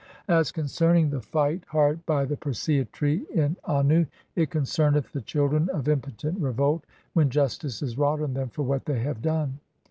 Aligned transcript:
As 0.29 0.51
concerning 0.51 1.11
the 1.11 1.21
fight(?) 1.21 1.63
hard 1.67 2.03
by 2.07 2.25
the 2.25 2.35
Persea 2.35 2.85
tree 2.85 3.23
in 3.35 3.55
Annu, 3.67 4.07
it 4.35 4.49
concerneth 4.49 5.11
the 5.11 5.21
children 5.21 5.69
of 5.69 5.87
impotent 5.87 6.39
revolt 6.41 6.85
when 7.13 7.25
(22) 7.27 7.29
justice 7.35 7.81
is 7.83 7.99
wrought 7.99 8.19
on 8.19 8.33
them 8.33 8.49
for 8.49 8.63
what 8.63 8.85
they 8.85 8.97
have 8.97 9.21
done. 9.21 9.59